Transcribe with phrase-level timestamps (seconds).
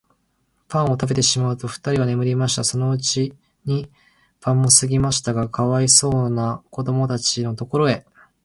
[0.67, 2.63] パンをたべてしまうと、ふたりは眠りました。
[2.63, 3.87] そのうちに
[4.43, 8.03] 晩もすぎましたが、かわいそうなこどもたちのところへ、